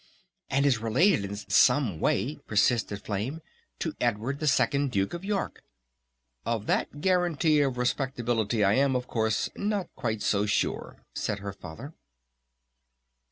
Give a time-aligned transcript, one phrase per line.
[0.49, 3.39] "And is related in some way," persisted Flame,
[3.77, 5.61] "to Edward the 2nd Duke of York."
[6.43, 11.53] "Of that guarantee of respectability I am, of course, not quite so sure," said her
[11.53, 11.93] Father.